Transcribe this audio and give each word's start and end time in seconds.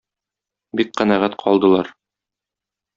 Бик 0.81 0.91
канәгать 1.03 1.37
калдылар. 1.45 1.95